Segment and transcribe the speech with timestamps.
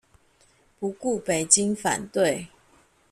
[0.79, 2.47] 不顧北京反對